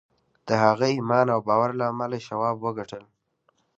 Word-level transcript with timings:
د 0.47 0.49
هغه 0.63 0.87
ایمان 0.95 1.27
او 1.35 1.39
باور 1.47 1.69
له 1.79 1.85
امله 1.91 2.17
شواب 2.27 2.57
وګټل 2.61 3.03